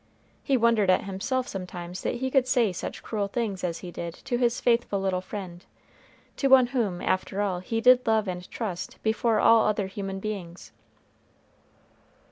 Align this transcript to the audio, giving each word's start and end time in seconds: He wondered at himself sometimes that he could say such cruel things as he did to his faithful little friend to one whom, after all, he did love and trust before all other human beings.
He 0.41 0.57
wondered 0.57 0.89
at 0.89 1.03
himself 1.03 1.47
sometimes 1.47 2.01
that 2.01 2.15
he 2.15 2.31
could 2.31 2.47
say 2.47 2.73
such 2.73 3.03
cruel 3.03 3.27
things 3.27 3.63
as 3.63 3.77
he 3.85 3.91
did 3.91 4.15
to 4.25 4.37
his 4.39 4.59
faithful 4.59 4.99
little 4.99 5.21
friend 5.21 5.63
to 6.37 6.47
one 6.47 6.65
whom, 6.73 7.03
after 7.03 7.39
all, 7.39 7.59
he 7.59 7.81
did 7.81 8.07
love 8.07 8.27
and 8.27 8.49
trust 8.49 8.97
before 9.03 9.39
all 9.39 9.63
other 9.67 9.85
human 9.85 10.19
beings. 10.19 10.71